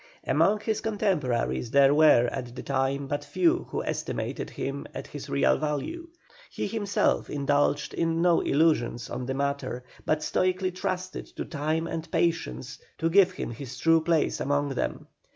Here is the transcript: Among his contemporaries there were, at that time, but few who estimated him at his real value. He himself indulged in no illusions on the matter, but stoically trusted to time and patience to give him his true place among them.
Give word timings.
Among 0.25 0.59
his 0.61 0.81
contemporaries 0.81 1.69
there 1.69 1.93
were, 1.93 2.27
at 2.31 2.55
that 2.55 2.65
time, 2.65 3.05
but 3.05 3.23
few 3.23 3.67
who 3.69 3.83
estimated 3.83 4.49
him 4.49 4.87
at 4.95 5.05
his 5.05 5.29
real 5.29 5.59
value. 5.59 6.07
He 6.49 6.65
himself 6.65 7.29
indulged 7.29 7.93
in 7.93 8.19
no 8.19 8.41
illusions 8.41 9.11
on 9.11 9.27
the 9.27 9.35
matter, 9.35 9.83
but 10.03 10.23
stoically 10.23 10.71
trusted 10.71 11.27
to 11.35 11.45
time 11.45 11.85
and 11.85 12.09
patience 12.11 12.79
to 12.97 13.11
give 13.11 13.33
him 13.33 13.51
his 13.51 13.77
true 13.77 14.01
place 14.01 14.39
among 14.39 14.69
them. 14.69 15.05